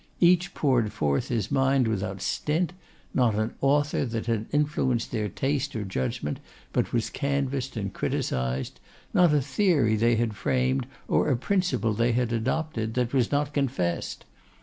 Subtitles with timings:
[0.19, 2.73] Each poured forth his mind without stint.
[3.13, 6.39] Not an author that had influenced their taste or judgment
[6.73, 8.79] but was canvassed and criticised;
[9.13, 13.53] not a theory they had framed or a principle they had adopted that was not
[13.53, 14.25] confessed.